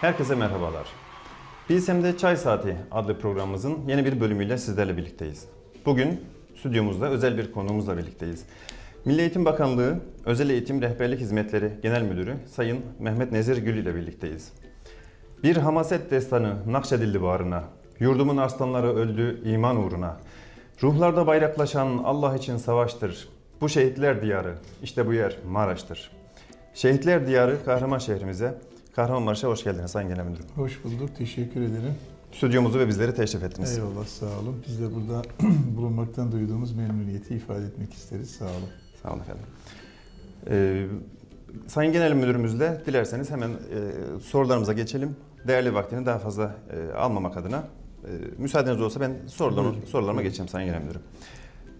Herkese 0.00 0.34
merhabalar. 0.34 0.86
Bilsem'de 1.68 2.16
Çay 2.16 2.36
Saati 2.36 2.76
adlı 2.90 3.18
programımızın 3.18 3.78
yeni 3.88 4.04
bir 4.04 4.20
bölümüyle 4.20 4.58
sizlerle 4.58 4.96
birlikteyiz. 4.96 5.44
Bugün 5.86 6.24
stüdyomuzda 6.60 7.08
özel 7.10 7.38
bir 7.38 7.52
konuğumuzla 7.52 7.96
birlikteyiz. 7.98 8.44
Milli 9.04 9.20
Eğitim 9.20 9.44
Bakanlığı 9.44 10.00
Özel 10.24 10.50
Eğitim 10.50 10.82
Rehberlik 10.82 11.20
Hizmetleri 11.20 11.72
Genel 11.82 12.02
Müdürü 12.02 12.36
Sayın 12.46 12.80
Mehmet 12.98 13.32
Nezir 13.32 13.56
Gül 13.56 13.76
ile 13.76 13.94
birlikteyiz. 13.94 14.52
Bir 15.42 15.56
hamaset 15.56 16.10
destanı 16.10 16.72
nakşedildi 16.72 17.22
bağrına. 17.22 17.64
Yurdumun 18.00 18.36
arslanları 18.36 18.94
öldü 18.96 19.42
iman 19.44 19.76
uğruna. 19.76 20.16
Ruhlarda 20.82 21.26
bayraklaşan 21.26 21.98
Allah 22.04 22.36
için 22.36 22.56
savaştır. 22.56 23.28
Bu 23.60 23.68
şehitler 23.68 24.22
diyarı, 24.22 24.54
işte 24.82 25.06
bu 25.06 25.12
yer 25.14 25.36
Maraş'tır. 25.48 26.10
Şehitler 26.74 27.26
diyarı 27.26 27.64
Kahraman 27.64 27.98
şehrimize, 27.98 28.54
Kahramanmaraş'a 28.98 29.48
hoş 29.48 29.64
geldiniz 29.64 29.90
Sayın 29.90 30.08
Genel 30.08 30.24
Müdürüm. 30.24 30.46
Hoş 30.56 30.84
bulduk, 30.84 31.16
teşekkür 31.18 31.60
ederim. 31.60 31.94
Stüdyomuzu 32.32 32.78
ve 32.78 32.88
bizleri 32.88 33.14
teşrif 33.14 33.42
ettiniz. 33.42 33.78
Eyvallah, 33.78 34.06
sağ 34.06 34.26
olun. 34.26 34.62
Biz 34.68 34.80
de 34.80 34.94
burada 34.94 35.22
bulunmaktan 35.76 36.32
duyduğumuz 36.32 36.72
memnuniyeti 36.76 37.34
ifade 37.34 37.64
etmek 37.64 37.94
isteriz. 37.94 38.30
Sağ 38.30 38.44
olun. 38.44 38.68
Sağ 39.02 39.12
olun 39.12 39.20
efendim. 39.20 39.44
Ee, 40.50 40.86
Sayın 41.66 41.92
Genel 41.92 42.12
Müdürümüzle 42.12 42.82
dilerseniz 42.86 43.30
hemen 43.30 43.50
e, 43.50 44.20
sorularımıza 44.20 44.72
geçelim. 44.72 45.16
Değerli 45.46 45.74
vaktini 45.74 46.06
daha 46.06 46.18
fazla 46.18 46.56
e, 46.70 46.92
almamak 46.92 47.36
adına 47.36 47.64
e, 48.04 48.10
müsaadeniz 48.38 48.80
olsa 48.80 49.00
ben 49.00 49.16
sorularıma, 49.26 49.70
Buyurun. 49.70 49.86
sorularıma 49.86 50.22
geçeyim 50.22 50.48
Sayın 50.48 50.66
Genel 50.66 50.82
Müdürüm. 50.82 51.02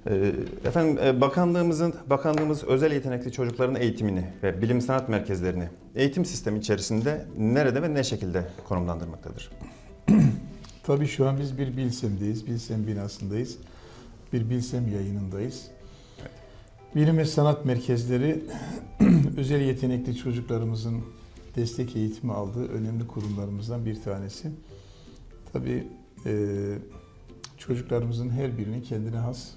Ee, 0.08 0.32
efendim 0.64 0.98
e, 1.04 1.20
bakanlığımızın 1.20 1.94
bakanlığımız 2.10 2.64
özel 2.64 2.92
yetenekli 2.92 3.32
çocukların 3.32 3.80
eğitimini 3.80 4.24
ve 4.42 4.62
bilim 4.62 4.80
sanat 4.80 5.08
merkezlerini 5.08 5.68
eğitim 5.94 6.24
sistemi 6.24 6.58
içerisinde 6.58 7.26
nerede 7.38 7.82
ve 7.82 7.94
ne 7.94 8.04
şekilde 8.04 8.48
konumlandırmaktadır? 8.68 9.50
Tabii 10.82 11.06
şu 11.06 11.28
an 11.28 11.38
biz 11.38 11.58
bir 11.58 11.76
Bilsem'deyiz, 11.76 12.46
Bilsem 12.46 12.86
binasındayız. 12.86 13.58
Bir 14.32 14.50
Bilsem 14.50 14.88
yayınındayız. 14.88 15.66
Bilim 16.94 17.18
ve 17.18 17.24
sanat 17.24 17.64
merkezleri 17.64 18.44
özel 19.36 19.60
yetenekli 19.60 20.16
çocuklarımızın 20.16 21.00
destek 21.56 21.96
eğitimi 21.96 22.32
aldığı 22.32 22.68
önemli 22.68 23.06
kurumlarımızdan 23.06 23.86
bir 23.86 24.02
tanesi. 24.02 24.50
Tabii 25.52 25.88
e, 26.26 26.32
çocuklarımızın 27.58 28.30
her 28.30 28.58
birinin 28.58 28.82
kendine 28.82 29.16
has 29.16 29.48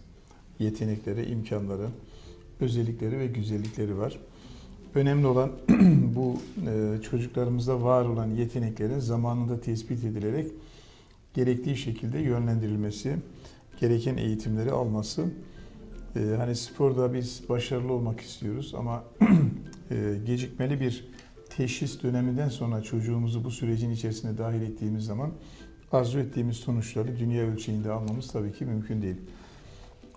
yetenekleri, 0.62 1.26
imkanları, 1.26 1.88
özellikleri 2.59 3.20
ve 3.20 3.28
güzellikleri 3.28 3.98
var. 3.98 4.20
Önemli 4.95 5.28
olan 5.28 5.52
bu 6.16 6.36
e, 6.70 7.02
çocuklarımızda 7.02 7.84
var 7.84 8.06
olan 8.06 8.28
yeteneklerin 8.28 9.00
zamanında 9.00 9.62
tespit 9.62 10.03
edilerek 10.03 10.48
gerektiği 11.34 11.78
şekilde 11.78 12.20
yönlendirilmesi, 12.20 13.16
gereken 13.80 14.18
eğitimleri 14.18 14.72
alması. 14.72 15.26
E, 16.16 16.20
hani 16.38 16.56
sporda 16.56 17.14
biz 17.14 17.44
başarılı 17.50 17.94
olmak 17.94 18.22
istiyoruz 18.22 18.73
ama 18.78 19.03
e, 19.92 20.18
gecikmeli 20.25 20.80
bir 20.80 21.06
teşhis 21.50 22.03
döneminden 22.03 22.50
sonra 22.50 22.81
çocuğumuzu 22.81 23.44
bu 23.44 23.52
sürecin 23.52 23.92
içerisine 23.92 24.38
dahil 24.38 24.62
ettiğimiz 24.62 25.06
zaman 25.06 25.31
arzu 25.92 26.20
ettiğimiz 26.20 26.58
sonuçları 26.58 27.20
dünya 27.20 27.44
ölçeğinde 27.44 27.92
almamız 27.92 28.28
tabii 28.28 28.53
ki 28.53 28.66
mümkün 28.66 29.02
değil. 29.02 29.18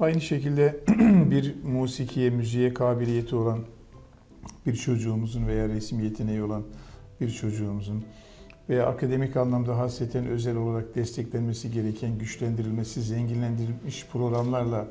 Aynı 0.01 0.21
şekilde 0.21 0.81
bir 1.31 1.55
musikiye, 1.65 2.31
müziğe 2.31 2.75
kabiliyeti 2.75 3.37
olan 3.37 3.59
bir 4.67 4.77
çocuğumuzun 4.77 5.47
veya 5.47 5.69
resim 5.69 6.01
yeteneği 6.01 6.43
olan 6.43 6.63
bir 7.21 7.31
çocuğumuzun 7.31 8.05
veya 8.69 8.87
akademik 8.87 9.37
anlamda 9.37 9.79
hasreten 9.79 10.27
özel 10.27 10.57
olarak 10.57 10.95
desteklenmesi 10.95 11.71
gereken, 11.73 12.19
güçlendirilmesi, 12.19 13.03
zenginlendirilmiş 13.03 14.07
programlarla 14.13 14.89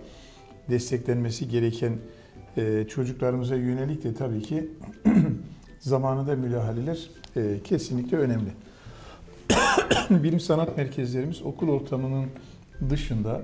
desteklenmesi 0.70 1.50
gereken 1.50 1.94
e, 2.58 2.86
çocuklarımıza 2.90 3.56
yönelik 3.56 4.04
de 4.04 4.14
tabii 4.14 4.42
ki 4.42 4.70
zamanında 5.80 6.36
müdahaleler 6.36 7.10
e, 7.36 7.60
kesinlikle 7.64 8.18
önemli. 8.18 8.50
Bilim 10.24 10.40
sanat 10.40 10.78
merkezlerimiz 10.78 11.42
okul 11.42 11.70
ortamının 11.70 12.26
dışında 12.90 13.42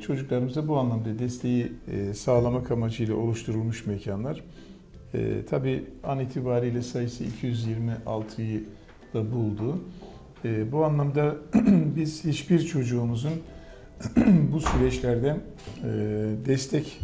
çocuklarımıza 0.00 0.68
bu 0.68 0.78
anlamda 0.78 1.18
desteği 1.18 1.72
e, 1.92 2.14
sağlamak 2.14 2.70
amacıyla 2.70 3.14
oluşturulmuş 3.14 3.86
mekanlar. 3.86 4.42
E, 5.14 5.44
tabii 5.50 5.84
an 6.04 6.20
itibariyle 6.20 6.82
sayısı 6.82 7.24
226'yı 7.24 8.64
da 9.14 9.32
buldu. 9.32 9.78
E, 10.44 10.72
bu 10.72 10.84
anlamda 10.84 11.36
biz 11.96 12.24
hiçbir 12.24 12.60
çocuğumuzun 12.60 13.32
bu 14.52 14.60
süreçlerden 14.60 15.36
e, 15.36 15.90
destek 16.46 17.00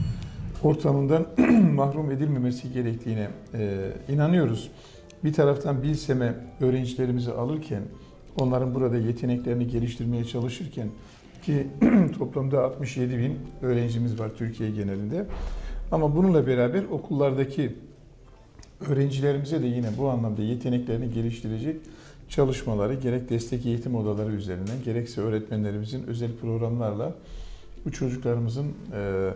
ortamından 0.63 1.27
mahrum 1.75 2.11
edilmemesi 2.11 2.73
gerektiğine 2.73 3.29
e, 3.55 3.91
inanıyoruz. 4.09 4.71
Bir 5.25 5.33
taraftan 5.33 5.83
Bilsem'e 5.83 6.35
öğrencilerimizi 6.61 7.33
alırken, 7.33 7.83
onların 8.41 8.75
burada 8.75 8.97
yeteneklerini 8.97 9.69
geliştirmeye 9.69 10.25
çalışırken 10.25 10.89
ki 11.44 11.66
toplamda 12.19 12.65
67 12.65 13.19
bin 13.19 13.38
öğrencimiz 13.62 14.19
var 14.19 14.31
Türkiye 14.37 14.71
genelinde. 14.71 15.27
Ama 15.93 16.16
bununla 16.16 16.47
beraber 16.47 16.84
okullardaki 16.84 17.75
öğrencilerimize 18.88 19.62
de 19.62 19.66
yine 19.66 19.88
bu 19.99 20.09
anlamda 20.09 20.43
yeteneklerini 20.43 21.10
geliştirecek 21.10 21.77
çalışmaları 22.28 22.94
gerek 22.94 23.31
destek 23.31 23.66
eğitim 23.66 23.94
odaları 23.94 24.33
üzerinden 24.33 24.83
gerekse 24.84 25.21
öğretmenlerimizin 25.21 26.06
özel 26.06 26.31
programlarla 26.41 27.15
bu 27.84 27.93
çocuklarımızın 27.93 28.66
e, 28.93 29.31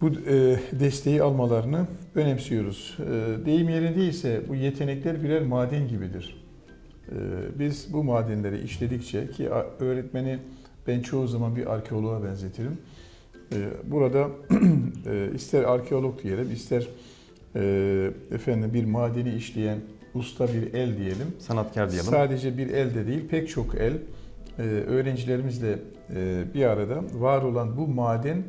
bu 0.00 0.08
e, 0.08 0.60
desteği 0.72 1.22
almalarını 1.22 1.86
önemsiyoruz. 2.14 2.96
E, 3.00 3.46
deyim 3.46 3.68
yerindeyse 3.68 4.42
bu 4.48 4.54
yetenekler 4.54 5.22
birer 5.22 5.42
maden 5.42 5.88
gibidir. 5.88 6.42
E, 7.08 7.14
biz 7.58 7.92
bu 7.92 8.04
madenleri 8.04 8.62
işledikçe 8.62 9.30
ki 9.30 9.50
öğretmeni 9.80 10.38
ben 10.86 11.00
çoğu 11.00 11.26
zaman 11.26 11.56
bir 11.56 11.72
arkeoloğa 11.74 12.24
benzetirim. 12.24 12.78
E, 13.52 13.56
burada 13.84 14.28
e, 15.06 15.30
ister 15.34 15.64
arkeolog 15.64 16.22
diyelim, 16.22 16.52
ister 16.52 16.88
e, 17.56 18.10
efendim 18.30 18.74
bir 18.74 18.84
madeni 18.84 19.34
işleyen 19.34 19.78
usta 20.14 20.48
bir 20.48 20.74
el 20.74 20.98
diyelim. 20.98 21.34
Sanatkar 21.38 21.90
diyelim. 21.90 22.10
Sadece 22.10 22.58
bir 22.58 22.68
elde 22.68 23.06
değil, 23.06 23.28
pek 23.28 23.48
çok 23.48 23.74
el 23.74 23.92
e, 24.58 24.62
öğrencilerimizle 24.62 25.78
e, 26.14 26.44
bir 26.54 26.64
arada 26.64 27.02
var 27.14 27.42
olan 27.42 27.76
bu 27.76 27.88
maden 27.88 28.42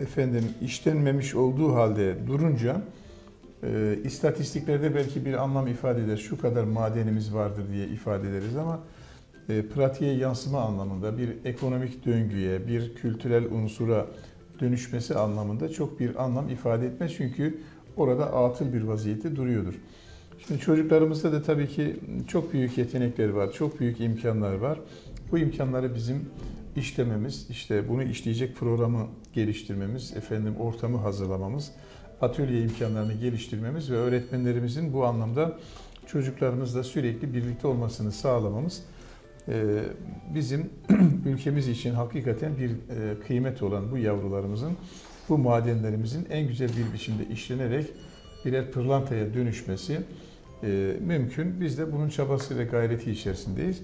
efendim 0.00 0.44
işlenmemiş 0.62 1.34
olduğu 1.34 1.74
halde 1.74 2.14
durunca 2.26 2.82
e, 3.62 3.98
istatistiklerde 4.04 4.94
belki 4.94 5.24
bir 5.24 5.34
anlam 5.34 5.66
ifade 5.66 6.04
eder. 6.04 6.16
Şu 6.16 6.40
kadar 6.40 6.64
madenimiz 6.64 7.34
vardır 7.34 7.64
diye 7.72 7.86
ifade 7.86 8.30
ederiz 8.30 8.56
ama 8.56 8.80
pratiğe 9.48 10.14
yansıma 10.14 10.60
anlamında 10.60 11.18
bir 11.18 11.28
ekonomik 11.44 12.06
döngüye, 12.06 12.68
bir 12.68 12.94
kültürel 12.94 13.44
unsura 13.44 14.06
dönüşmesi 14.60 15.14
anlamında 15.14 15.68
çok 15.68 16.00
bir 16.00 16.24
anlam 16.24 16.48
ifade 16.48 16.86
etmez. 16.86 17.12
Çünkü 17.16 17.60
orada 17.96 18.32
atıl 18.32 18.72
bir 18.72 18.82
vaziyette 18.82 19.36
duruyordur. 19.36 19.74
Şimdi 20.46 20.60
çocuklarımızda 20.60 21.32
da 21.32 21.42
tabii 21.42 21.68
ki 21.68 21.96
çok 22.28 22.52
büyük 22.52 22.78
yetenekler 22.78 23.28
var, 23.28 23.52
çok 23.52 23.80
büyük 23.80 24.00
imkanlar 24.00 24.54
var. 24.54 24.78
Bu 25.32 25.38
imkanları 25.38 25.94
bizim 25.94 26.28
işlememiz, 26.76 27.46
işte 27.50 27.88
bunu 27.88 28.02
işleyecek 28.02 28.56
programı 28.56 29.06
geliştirmemiz, 29.32 30.16
efendim 30.16 30.56
ortamı 30.56 30.98
hazırlamamız, 30.98 31.70
atölye 32.20 32.62
imkanlarını 32.62 33.12
geliştirmemiz 33.12 33.90
ve 33.90 33.96
öğretmenlerimizin 33.96 34.92
bu 34.92 35.04
anlamda 35.04 35.58
çocuklarımızla 36.06 36.82
sürekli 36.82 37.34
birlikte 37.34 37.66
olmasını 37.66 38.12
sağlamamız 38.12 38.78
e, 38.78 38.99
bizim 40.34 40.70
ülkemiz 41.26 41.68
için 41.68 41.94
hakikaten 41.94 42.52
bir 42.58 42.70
e, 42.70 43.20
kıymet 43.26 43.62
olan 43.62 43.90
bu 43.90 43.98
yavrularımızın, 43.98 44.72
bu 45.28 45.38
madenlerimizin 45.38 46.26
en 46.30 46.48
güzel 46.48 46.68
bir 46.68 46.92
biçimde 46.94 47.26
işlenerek 47.32 47.86
birer 48.44 48.70
pırlantaya 48.70 49.34
dönüşmesi 49.34 50.00
e, 50.62 50.96
mümkün. 51.00 51.60
Biz 51.60 51.78
de 51.78 51.92
bunun 51.92 52.08
çabası 52.08 52.58
ve 52.58 52.64
gayreti 52.64 53.10
içerisindeyiz. 53.10 53.82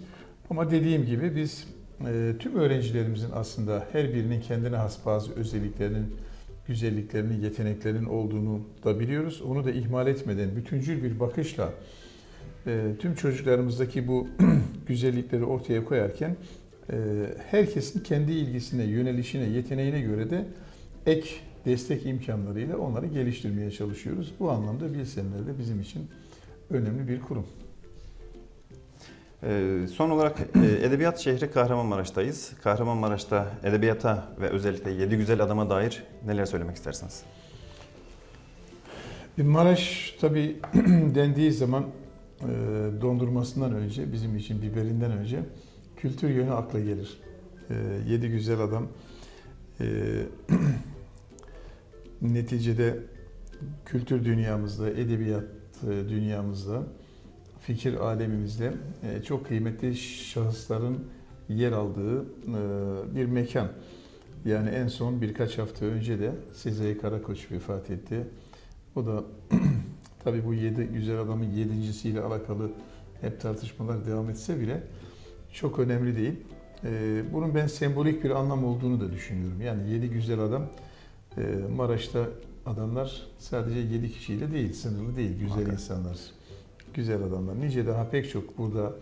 Ama 0.51 0.71
dediğim 0.71 1.05
gibi 1.05 1.37
biz 1.37 1.69
e, 2.07 2.33
tüm 2.39 2.57
öğrencilerimizin 2.57 3.31
aslında 3.35 3.87
her 3.93 4.15
birinin 4.15 4.41
kendine 4.41 4.77
has 4.77 5.07
bazı 5.07 5.33
özelliklerinin, 5.35 6.15
güzelliklerinin, 6.67 7.41
yeteneklerinin 7.41 8.05
olduğunu 8.05 8.61
da 8.85 9.01
biliyoruz. 9.01 9.43
Onu 9.43 9.65
da 9.65 9.71
ihmal 9.71 10.07
etmeden 10.07 10.57
bütüncül 10.57 11.03
bir 11.03 11.21
bakışla 11.21 11.73
tüm 12.99 13.15
çocuklarımızdaki 13.15 14.09
bu 14.09 14.29
güzellikleri 14.87 15.45
ortaya 15.45 15.85
koyarken 15.85 16.37
e, 16.93 16.97
herkesin 17.51 18.01
kendi 18.01 18.33
ilgisine, 18.33 18.85
yönelişine, 18.85 19.45
yeteneğine 19.45 20.01
göre 20.01 20.31
de 20.31 20.45
ek 21.07 21.29
destek 21.65 22.07
imkanlarıyla 22.07 22.79
onları 22.79 23.07
geliştirmeye 23.07 23.71
çalışıyoruz. 23.71 24.35
Bu 24.41 24.51
anlamda 24.51 24.95
bilsenler 24.95 25.47
de 25.47 25.59
bizim 25.59 25.81
için 25.81 26.11
önemli 26.71 27.09
bir 27.09 27.21
kurum. 27.21 27.47
Ee, 29.43 29.81
son 29.95 30.11
olarak 30.11 30.39
e, 30.41 30.87
Edebiyat 30.87 31.19
şehri 31.19 31.51
Kahramanmaraş'tayız. 31.51 32.53
Kahramanmaraş'ta 32.63 33.47
edebiyata 33.65 34.29
ve 34.41 34.49
özellikle 34.49 34.91
Yedi 34.91 35.17
Güzel 35.17 35.41
Adam'a 35.41 35.71
dair 35.71 36.03
neler 36.27 36.47
söylemek 36.47 36.77
istersiniz? 36.77 37.23
Maraş 39.37 40.15
tabii 40.21 40.57
dendiği 41.15 41.53
zaman 41.53 41.83
e, 41.83 41.87
dondurmasından 43.01 43.73
önce, 43.73 44.13
bizim 44.13 44.37
için 44.37 44.63
biberinden 44.63 45.11
önce 45.11 45.41
kültür 45.97 46.29
yönü 46.29 46.53
akla 46.53 46.81
gelir. 46.81 47.21
E, 47.71 47.75
yedi 48.09 48.29
güzel 48.29 48.61
adam 48.61 48.89
e, 49.81 49.87
neticede 52.23 52.99
kültür 53.85 54.25
dünyamızda, 54.25 54.91
edebiyat 54.91 55.45
e, 55.83 56.09
dünyamızda, 56.09 56.83
fikir 57.61 57.95
alemimizde 57.95 58.73
e, 59.03 59.23
çok 59.23 59.47
kıymetli 59.47 59.97
şahısların 59.97 60.99
yer 61.49 61.73
aldığı 61.73 62.23
e, 62.23 62.27
bir 63.17 63.27
mekan. 63.27 63.69
Yani 64.45 64.69
en 64.69 64.89
son 64.89 65.21
birkaç 65.21 65.59
hafta 65.59 65.85
önce 65.87 66.19
de 66.19 66.33
Sezai 66.53 66.99
Karakoç 66.99 67.53
vefat 67.53 67.91
etti. 67.91 68.27
O 68.97 69.07
da 69.07 69.25
tabii 70.27 70.45
bu 70.45 70.55
yedi 70.55 70.85
güzel 70.85 71.21
adamın 71.21 71.45
yedincisiyle 71.45 72.21
alakalı 72.21 72.71
hep 73.21 73.41
tartışmalar 73.41 74.07
devam 74.07 74.31
etse 74.31 74.61
bile 74.61 74.83
çok 75.53 75.79
önemli 75.79 76.17
değil. 76.17 76.35
Ee, 76.85 77.23
bunun 77.33 77.55
ben 77.55 77.67
sembolik 77.67 78.25
bir 78.25 78.31
anlam 78.31 78.65
olduğunu 78.65 79.01
da 79.01 79.13
düşünüyorum. 79.13 79.61
Yani 79.61 79.91
yedi 79.91 80.11
güzel 80.11 80.41
adam 80.41 80.67
e, 81.37 81.43
Maraş'ta 81.77 82.29
adamlar 82.67 83.27
sadece 83.39 83.79
yedi 83.79 84.13
kişiyle 84.13 84.53
değil, 84.53 84.73
sınırlı 84.73 85.17
değil, 85.17 85.33
güzel 85.33 85.47
Muhakkak. 85.49 85.73
insanlar, 85.73 86.19
güzel 86.95 87.23
adamlar. 87.23 87.61
Nice 87.61 87.87
daha 87.87 88.11
pek 88.11 88.31
çok 88.31 88.59
burada 88.59 88.93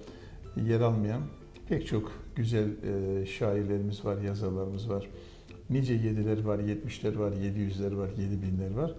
yer 0.66 0.80
almayan 0.80 1.20
pek 1.68 1.86
çok 1.86 2.12
güzel 2.36 2.68
e, 2.68 3.26
şairlerimiz 3.26 4.04
var, 4.04 4.22
yazarlarımız 4.22 4.90
var. 4.90 5.08
Nice 5.70 5.94
yediler 5.94 6.44
var, 6.44 6.58
yetmişler 6.58 7.16
var, 7.16 7.32
yedi 7.32 7.58
yüzler 7.58 7.92
var, 7.92 8.08
yedi 8.18 8.42
binler 8.42 8.82
var. 8.82 8.94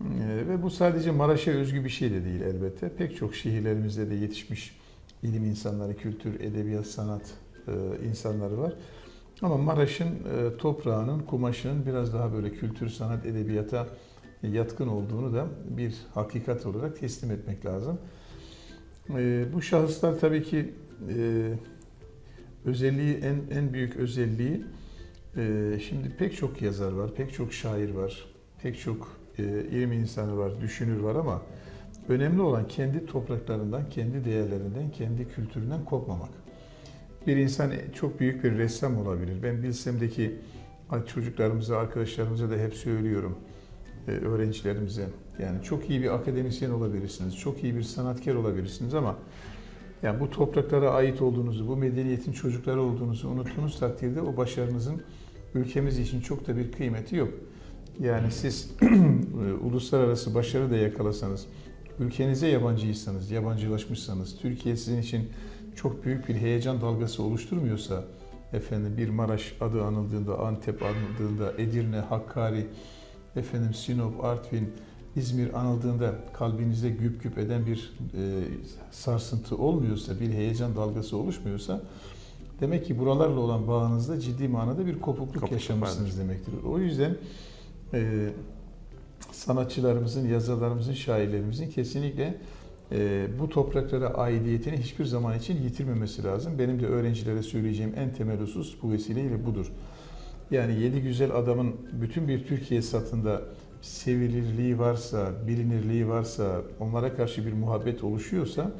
Ee, 0.00 0.48
Ve 0.48 0.62
bu 0.62 0.70
sadece 0.70 1.10
Maraş'a 1.10 1.50
özgü 1.50 1.84
bir 1.84 1.88
şey 1.88 2.10
de 2.10 2.24
değil 2.24 2.40
elbette. 2.40 2.88
Pek 2.88 3.16
çok 3.16 3.34
şehirlerimizde 3.34 4.10
de 4.10 4.14
yetişmiş 4.14 4.78
ilim 5.22 5.44
insanları, 5.44 5.96
kültür, 5.96 6.40
edebiyat, 6.40 6.86
sanat 6.86 7.22
e, 7.68 7.72
insanları 8.08 8.58
var. 8.58 8.72
Ama 9.42 9.56
Maraş'ın 9.56 10.06
e, 10.06 10.56
toprağının, 10.58 11.20
kumaşının 11.20 11.86
biraz 11.86 12.14
daha 12.14 12.32
böyle 12.32 12.50
kültür, 12.52 12.88
sanat, 12.88 13.26
edebiyata 13.26 13.86
yatkın 14.42 14.88
olduğunu 14.88 15.34
da 15.34 15.46
bir 15.76 15.94
hakikat 16.14 16.66
olarak 16.66 17.00
teslim 17.00 17.30
etmek 17.30 17.66
lazım. 17.66 17.98
E, 19.10 19.44
Bu 19.52 19.62
şahıslar 19.62 20.20
tabii 20.20 20.42
ki 20.42 20.74
özelliği, 22.64 23.14
en, 23.16 23.56
en 23.56 23.72
büyük 23.72 23.96
özelliği 23.96 24.64
şimdi 25.88 26.10
pek 26.18 26.36
çok 26.36 26.62
yazar 26.62 26.92
var, 26.92 27.14
pek 27.14 27.32
çok 27.34 27.52
şair 27.52 27.90
var, 27.90 28.24
pek 28.62 28.80
çok 28.80 29.17
ilim 29.42 29.92
insanı 29.92 30.38
var, 30.38 30.60
düşünür 30.60 31.00
var 31.00 31.14
ama 31.14 31.42
önemli 32.08 32.42
olan 32.42 32.68
kendi 32.68 33.06
topraklarından, 33.06 33.90
kendi 33.90 34.24
değerlerinden, 34.24 34.90
kendi 34.90 35.28
kültüründen 35.28 35.84
kopmamak. 35.84 36.30
Bir 37.26 37.36
insan 37.36 37.72
çok 37.94 38.20
büyük 38.20 38.44
bir 38.44 38.58
ressam 38.58 38.96
olabilir. 38.96 39.42
Ben 39.42 39.62
Bilsem'deki 39.62 40.34
çocuklarımıza, 41.06 41.78
arkadaşlarımıza 41.78 42.50
da 42.50 42.54
hep 42.54 42.74
söylüyorum, 42.74 43.38
e, 44.08 44.10
öğrencilerimize. 44.10 45.08
Yani 45.38 45.62
çok 45.62 45.90
iyi 45.90 46.02
bir 46.02 46.14
akademisyen 46.14 46.70
olabilirsiniz, 46.70 47.36
çok 47.36 47.64
iyi 47.64 47.76
bir 47.76 47.82
sanatkar 47.82 48.34
olabilirsiniz 48.34 48.94
ama 48.94 49.16
yani 50.02 50.20
bu 50.20 50.30
topraklara 50.30 50.90
ait 50.90 51.22
olduğunuzu, 51.22 51.68
bu 51.68 51.76
medeniyetin 51.76 52.32
çocukları 52.32 52.82
olduğunuzu 52.82 53.28
unuttuğunuz 53.28 53.80
takdirde 53.80 54.20
o 54.20 54.36
başarınızın 54.36 55.02
ülkemiz 55.54 55.98
için 55.98 56.20
çok 56.20 56.48
da 56.48 56.56
bir 56.56 56.72
kıymeti 56.72 57.16
yok. 57.16 57.28
Yani 58.00 58.32
siz 58.32 58.70
uluslararası 59.62 60.34
başarı 60.34 60.70
da 60.70 60.76
yakalasanız, 60.76 61.46
ülkenize 61.98 62.48
yabancıysanız, 62.48 63.30
yabancılaşmışsanız, 63.30 64.38
Türkiye 64.38 64.76
sizin 64.76 65.02
için 65.02 65.28
çok 65.76 66.04
büyük 66.04 66.28
bir 66.28 66.34
heyecan 66.34 66.80
dalgası 66.80 67.22
oluşturmuyorsa, 67.22 68.04
efendim 68.52 68.96
bir 68.96 69.08
Maraş 69.08 69.54
adı 69.60 69.84
anıldığında, 69.84 70.38
Antep 70.38 70.82
anıldığında, 70.82 71.52
Edirne, 71.58 71.96
Hakkari, 71.96 72.66
efendim 73.36 73.74
Sinop, 73.74 74.24
Artvin, 74.24 74.72
İzmir 75.16 75.60
anıldığında 75.60 76.14
kalbinizde 76.32 76.90
güp 76.90 77.22
güp 77.22 77.38
eden 77.38 77.66
bir 77.66 77.92
e, 78.14 78.22
sarsıntı 78.90 79.56
olmuyorsa, 79.56 80.20
bir 80.20 80.30
heyecan 80.32 80.76
dalgası 80.76 81.16
oluşmuyorsa 81.16 81.80
demek 82.60 82.86
ki 82.86 82.98
buralarla 82.98 83.40
olan 83.40 83.68
bağınızda 83.68 84.20
ciddi 84.20 84.48
manada 84.48 84.86
bir 84.86 85.00
kopukluk, 85.00 85.34
Kopukluk 85.34 85.52
yaşamışsınız 85.52 86.10
vardır. 86.10 86.20
demektir. 86.20 86.52
O 86.66 86.78
yüzden 86.78 87.16
e, 87.94 88.30
sanatçılarımızın, 89.32 90.28
yazarlarımızın, 90.28 90.92
şairlerimizin 90.92 91.70
kesinlikle 91.70 92.34
e, 92.92 93.26
bu 93.38 93.48
topraklara 93.48 94.06
aidiyetini 94.06 94.76
hiçbir 94.76 95.04
zaman 95.04 95.38
için 95.38 95.62
yitirmemesi 95.62 96.24
lazım. 96.24 96.58
Benim 96.58 96.80
de 96.80 96.86
öğrencilere 96.86 97.42
söyleyeceğim 97.42 97.92
en 97.96 98.14
temel 98.14 98.40
husus 98.40 98.82
bu 98.82 98.92
vesileyle 98.92 99.46
budur. 99.46 99.72
Yani 100.50 100.80
yedi 100.80 101.02
güzel 101.02 101.36
adamın 101.36 101.76
bütün 101.92 102.28
bir 102.28 102.46
Türkiye 102.46 102.82
satında 102.82 103.42
sevilirliği 103.82 104.78
varsa, 104.78 105.32
bilinirliği 105.46 106.08
varsa, 106.08 106.62
onlara 106.80 107.16
karşı 107.16 107.46
bir 107.46 107.52
muhabbet 107.52 108.04
oluşuyorsa 108.04 108.70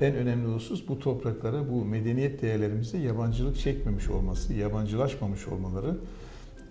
en 0.00 0.14
önemli 0.14 0.54
husus 0.54 0.88
bu 0.88 0.98
topraklara, 0.98 1.70
bu 1.70 1.84
medeniyet 1.84 2.42
değerlerimize 2.42 2.98
yabancılık 2.98 3.58
çekmemiş 3.58 4.10
olması, 4.10 4.54
yabancılaşmamış 4.54 5.48
olmaları, 5.48 5.96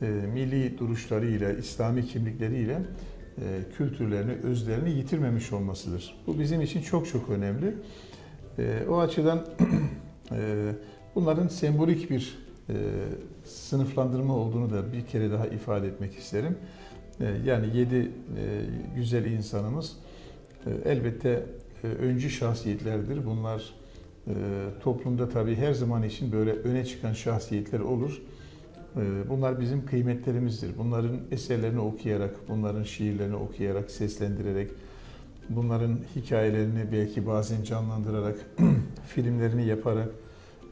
e, 0.01 0.05
milli 0.05 0.77
duruşlarıyla, 0.77 1.51
İslami 1.51 2.05
kimlikleriyle 2.05 2.81
e, 3.37 3.43
kültürlerini, 3.77 4.31
özlerini 4.31 4.91
yitirmemiş 4.91 5.53
olmasıdır. 5.53 6.15
Bu 6.27 6.39
bizim 6.39 6.61
için 6.61 6.81
çok 6.81 7.07
çok 7.07 7.29
önemli. 7.29 7.75
E, 8.59 8.85
o 8.89 8.99
açıdan 8.99 9.45
e, 10.31 10.71
bunların 11.15 11.47
sembolik 11.47 12.09
bir 12.09 12.37
e, 12.69 12.73
sınıflandırma 13.43 14.35
olduğunu 14.35 14.69
da 14.69 14.93
bir 14.93 15.05
kere 15.05 15.31
daha 15.31 15.47
ifade 15.47 15.87
etmek 15.87 16.15
isterim. 16.15 16.57
E, 17.19 17.25
yani 17.45 17.77
yedi 17.77 17.95
e, 17.95 18.11
güzel 18.95 19.25
insanımız 19.25 19.97
e, 20.65 20.91
elbette 20.91 21.45
e, 21.83 21.87
öncü 21.87 22.29
şahsiyetlerdir. 22.29 23.25
Bunlar 23.25 23.73
e, 24.27 24.33
toplumda 24.83 25.29
tabii 25.29 25.55
her 25.55 25.73
zaman 25.73 26.03
için 26.03 26.31
böyle 26.31 26.51
öne 26.51 26.85
çıkan 26.85 27.13
şahsiyetler 27.13 27.79
olur. 27.79 28.21
E, 28.95 29.29
Bunlar 29.29 29.59
bizim 29.59 29.85
kıymetlerimizdir. 29.85 30.77
Bunların 30.77 31.19
eserlerini 31.31 31.79
okuyarak, 31.79 32.35
bunların 32.49 32.83
şiirlerini 32.83 33.35
okuyarak, 33.35 33.91
seslendirerek, 33.91 34.71
bunların 35.49 35.99
hikayelerini 36.15 36.91
belki 36.91 37.27
bazen 37.27 37.63
canlandırarak, 37.63 38.35
filmlerini 39.07 39.65
yaparak, 39.65 40.09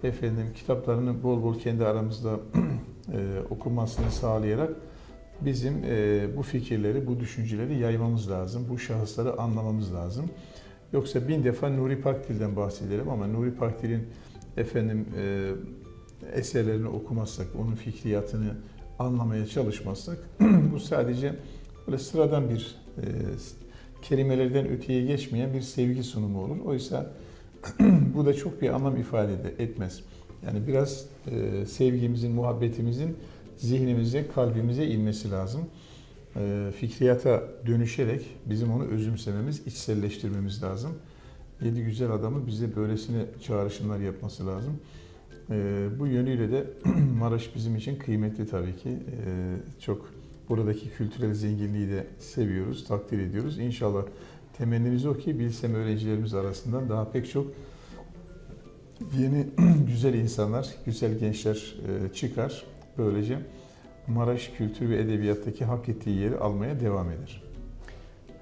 efendim 0.04 0.46
kitaplarını 0.56 1.24
bol 1.24 1.44
bol 1.44 1.60
kendi 1.60 1.86
aramızda 1.86 2.40
e, 3.14 3.40
okumasını 3.50 4.12
sağlayarak 4.12 4.70
bizim 5.42 5.74
e, 5.86 6.28
bu 6.38 6.44
fikirleri, 6.44 7.08
bu 7.08 7.20
düşünceleri 7.20 7.78
yaymamız 7.80 8.32
lazım. 8.32 8.66
Bu 8.70 8.80
şahısları 8.80 9.40
anlamamız 9.42 9.94
lazım. 9.94 10.26
Yoksa 10.94 11.28
bin 11.28 11.44
defa 11.44 11.70
Nuri 11.70 12.02
Pakdil'den 12.02 12.56
bahsedelim 12.56 13.10
ama 13.10 13.28
Nuri 13.28 13.52
Pakdil'in 13.52 14.08
efendim 14.58 15.06
e, 15.18 15.52
eserlerini 16.34 16.88
okumazsak, 16.88 17.48
onun 17.60 17.76
fikriyatını 17.76 18.56
anlamaya 19.00 19.46
çalışmazsak 19.46 20.18
bu 20.74 20.80
sadece 20.80 21.36
böyle 21.88 21.98
sıradan 21.98 22.50
bir 22.50 22.76
e, 22.98 23.04
kelimelerden 24.02 24.70
öteye 24.70 25.06
geçmeyen 25.06 25.54
bir 25.54 25.62
sevgi 25.62 26.04
sunumu 26.04 26.44
olur. 26.44 26.60
Oysa 26.66 27.12
bu 28.16 28.26
da 28.26 28.34
çok 28.34 28.62
bir 28.62 28.70
anlam 28.70 28.98
ifade 28.98 29.34
etmez. 29.60 30.02
Yani 30.46 30.68
biraz 30.68 31.06
e, 31.32 31.66
sevgimizin, 31.66 32.32
muhabbetimizin 32.32 33.18
zihnimize, 33.58 34.28
kalbimize 34.28 34.86
inmesi 34.86 35.32
lazım. 35.32 35.62
E, 36.36 36.72
fikriyata 36.80 37.44
dönüşerek 37.68 38.26
bizim 38.46 38.72
onu 38.72 38.84
özümsememiz, 38.84 39.68
içselleştirmemiz 39.68 40.64
lazım. 40.64 40.92
Yedi 41.62 41.84
güzel 41.84 42.12
adamı 42.12 42.48
bize 42.48 42.76
böylesine 42.76 43.26
çağrışımlar 43.44 44.00
yapması 44.00 44.48
lazım. 44.48 44.74
E, 45.50 45.88
bu 46.00 46.08
yönüyle 46.08 46.52
de 46.52 46.66
Maraş 47.20 47.56
bizim 47.56 47.76
için 47.76 47.96
kıymetli 47.96 48.48
tabii 48.48 48.76
ki. 48.76 48.90
E, 48.90 49.26
çok 49.82 50.10
buradaki 50.50 50.90
kültürel 50.90 51.34
zenginliği 51.34 51.90
de 51.90 52.08
seviyoruz, 52.20 52.88
takdir 52.88 53.20
ediyoruz. 53.20 53.60
İnşallah 53.60 54.04
temennimiz 54.58 55.06
o 55.06 55.18
ki 55.18 55.40
bilsem 55.40 55.76
öğrencilerimiz 55.76 56.34
arasından 56.34 56.90
daha 56.90 57.12
pek 57.12 57.30
çok 57.30 57.48
yeni 59.18 59.48
güzel 59.88 60.14
insanlar, 60.14 60.70
güzel 60.86 61.20
gençler 61.20 61.76
e, 61.88 62.14
çıkar. 62.14 62.64
Böylece 62.98 63.40
Maraş 64.08 64.52
kültür 64.58 64.90
ve 64.90 65.02
edebiyattaki 65.02 65.66
hak 65.66 65.90
ettiği 65.90 66.18
yeri 66.18 66.38
almaya 66.38 66.80
devam 66.80 67.12
eder. 67.12 67.47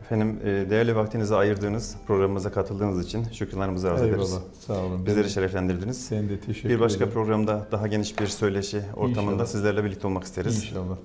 Efendim 0.05 0.39
e, 0.43 0.69
değerli 0.69 0.95
vaktinizi 0.95 1.35
ayırdığınız 1.35 1.95
programımıza 2.07 2.51
katıldığınız 2.51 3.05
için 3.05 3.23
şükranlarımızı 3.31 3.91
arz 3.91 4.01
ederiz. 4.01 4.29
Eyvallah. 4.29 4.41
Sağ 4.67 4.85
olun. 4.85 5.05
Bizleri 5.05 5.29
şereflendirdiniz. 5.29 6.05
Sen 6.05 6.29
de 6.29 6.39
teşekkür 6.39 6.69
Bir 6.69 6.79
başka 6.79 6.97
ederim. 6.97 7.13
programda 7.13 7.67
daha 7.71 7.87
geniş 7.87 8.19
bir 8.19 8.27
söyleşi 8.27 8.81
ortamında 8.95 9.31
İnşallah. 9.33 9.45
sizlerle 9.47 9.83
birlikte 9.83 10.07
olmak 10.07 10.23
isteriz. 10.23 10.55
İnşallah. 10.55 10.95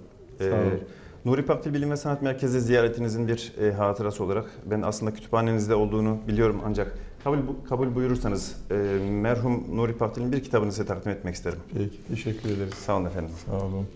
Ee, 0.41 0.49
Sağ 0.51 0.55
olun. 0.57 0.81
Nuri 1.25 1.43
Pakdil 1.47 1.75
Bilim 1.75 1.91
ve 1.91 1.97
Sanat 1.97 2.23
Merkezi 2.23 2.61
ziyaretinizin 2.61 3.29
bir 3.29 3.53
e, 3.63 3.73
hatırası 3.73 4.25
olarak 4.25 4.45
ben 4.71 4.83
aslında 4.83 5.15
kütüphanenizde 5.15 5.75
olduğunu 5.75 6.19
biliyorum 6.29 6.61
ancak 6.67 6.95
kabul 7.25 7.39
bu- 7.39 7.69
kabul 7.69 7.95
buyurursanız 7.95 8.57
e, 8.71 8.75
merhum 9.11 9.77
Nuri 9.77 9.93
Pakdil'in 9.93 10.33
bir 10.33 10.43
kitabını 10.43 10.73
size 10.73 10.87
takdim 10.87 11.13
etmek 11.13 11.35
isterim. 11.35 11.59
Peki. 11.75 11.91
Teşekkür 12.09 12.49
ederiz. 12.51 12.75
Sağ 12.75 12.97
olun 12.97 13.05
efendim. 13.05 13.31
Sağ 13.47 13.57
olun. 13.67 13.87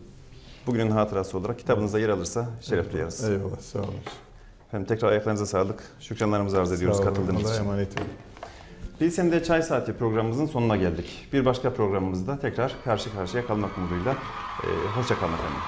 Bugünün 0.66 0.90
hatırası 0.90 1.38
olarak 1.38 1.58
kitabınızda 1.58 1.98
yer 1.98 2.08
alırsa 2.08 2.48
şeref 2.60 2.92
duyarız. 2.92 3.24
Eyvallah. 3.24 3.60
Sağ 3.60 3.78
olun. 3.78 3.94
Efendim 4.74 4.88
tekrar 4.96 5.12
ayaklarınıza 5.12 5.46
sağlık. 5.46 5.82
Şükranlarımızı 6.00 6.60
arz 6.60 6.72
ediyoruz 6.72 6.96
Sağ 6.96 7.02
olun. 7.02 7.10
katıldığınız 7.14 7.50
için. 7.52 7.64
emanet 7.64 8.00
olun. 8.00 8.08
Bilsem'de 9.00 9.44
Çay 9.44 9.62
Saati 9.62 9.92
programımızın 9.92 10.46
sonuna 10.46 10.76
geldik. 10.76 11.28
Bir 11.32 11.44
başka 11.44 11.74
programımızda 11.74 12.38
tekrar 12.38 12.74
karşı 12.84 13.14
karşıya 13.14 13.46
kalmak 13.46 13.78
umuduyla. 13.78 14.16
E, 14.62 14.88
hoşça 14.94 15.18
kalın 15.18 15.32
efendim. 15.32 15.60